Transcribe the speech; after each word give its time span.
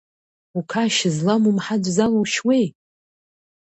Уқашь 0.57 1.03
злам 1.15 1.43
умҳаҵә 1.49 1.89
залушьуеи? 1.95 2.65